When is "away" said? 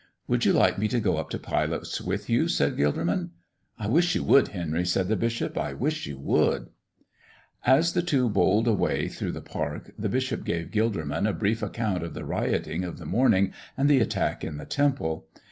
8.67-9.07